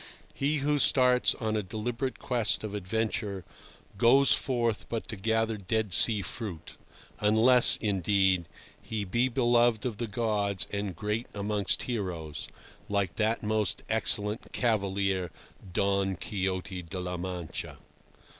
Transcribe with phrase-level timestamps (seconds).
[0.33, 3.45] He who starts on a deliberate quest of adventure
[3.99, 6.75] goes forth but to gather dead sea fruit,
[7.19, 8.49] unless, indeed,
[8.81, 12.47] he be beloved of the gods and great amongst heroes,
[12.89, 15.29] like that most excellent cavalier
[15.71, 17.77] Don Quixote de la Mancha.